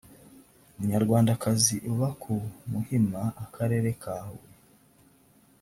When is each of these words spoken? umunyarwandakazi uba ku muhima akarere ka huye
umunyarwandakazi 0.75 1.75
uba 1.91 2.09
ku 2.21 2.33
muhima 2.71 3.21
akarere 3.43 3.89
ka 4.01 4.15
huye 4.25 4.49